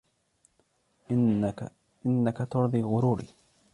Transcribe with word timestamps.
إنك 2.03 2.47
ترضي 2.49 2.81
غروري. 2.81 3.27